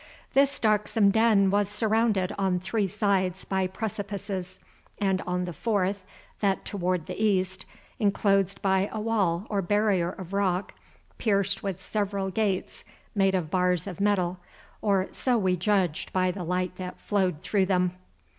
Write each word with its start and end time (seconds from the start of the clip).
This 0.33 0.59
darksome 0.59 1.11
den 1.11 1.51
was 1.51 1.69
surrounded 1.69 2.33
on 2.39 2.59
three 2.59 2.87
sides 2.87 3.43
by 3.43 3.67
precipices, 3.67 4.57
and 4.97 5.21
on 5.27 5.45
the 5.45 5.53
fourth, 5.53 6.03
that 6.39 6.65
toward 6.65 7.05
the 7.05 7.23
east, 7.23 7.67
enclosed 7.99 8.63
by 8.63 8.89
a 8.91 8.99
wall 8.99 9.45
or 9.47 9.61
barrier 9.61 10.09
of 10.09 10.33
rock 10.33 10.73
pierced 11.19 11.61
with 11.61 11.79
several 11.79 12.31
gates 12.31 12.83
made 13.13 13.35
of 13.35 13.51
bars 13.51 13.85
of 13.85 13.99
metal, 14.01 14.39
or 14.81 15.07
so 15.11 15.37
we 15.37 15.55
judged 15.55 16.11
by 16.11 16.31
the 16.31 16.43
light 16.43 16.77
that 16.77 16.99
flowed 16.99 17.43
through 17.43 17.67
them. 17.67 17.91